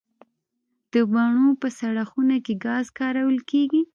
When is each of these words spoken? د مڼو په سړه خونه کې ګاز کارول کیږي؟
د 0.91 0.93
مڼو 1.13 1.49
په 1.61 1.67
سړه 1.79 2.03
خونه 2.11 2.37
کې 2.45 2.53
ګاز 2.65 2.85
کارول 2.99 3.37
کیږي؟ 3.51 3.81